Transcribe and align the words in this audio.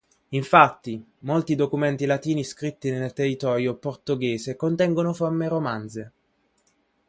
Infatti, 0.29 0.99
molti 1.19 1.53
documenti 1.53 2.07
latini 2.07 2.43
scritti 2.43 2.89
nel 2.89 3.13
territorio 3.13 3.75
portoghese 3.75 4.55
contengono 4.55 5.13
forme 5.13 5.47
romanze. 5.47 6.11